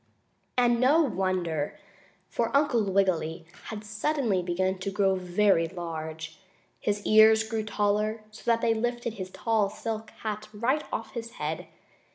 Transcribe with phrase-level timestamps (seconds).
[0.57, 1.77] And no wonder!
[2.27, 6.39] For Uncle Wiggily had suddenly begun to grow very large.
[6.79, 11.33] His ears grew taller, so that they lifted his tall silk hat right off his
[11.33, 11.67] head.